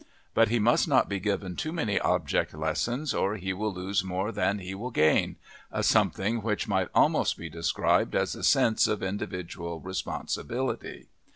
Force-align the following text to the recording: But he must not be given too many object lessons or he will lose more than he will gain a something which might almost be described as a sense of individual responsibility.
But 0.33 0.49
he 0.49 0.57
must 0.57 0.87
not 0.87 1.07
be 1.09 1.19
given 1.19 1.55
too 1.55 1.71
many 1.71 1.99
object 1.99 2.55
lessons 2.55 3.13
or 3.13 3.35
he 3.35 3.53
will 3.53 3.71
lose 3.71 4.03
more 4.03 4.31
than 4.31 4.57
he 4.57 4.73
will 4.73 4.89
gain 4.89 5.35
a 5.71 5.83
something 5.83 6.41
which 6.41 6.67
might 6.67 6.89
almost 6.95 7.37
be 7.37 7.51
described 7.51 8.15
as 8.15 8.33
a 8.33 8.41
sense 8.43 8.87
of 8.87 9.03
individual 9.03 9.79
responsibility. 9.79 11.09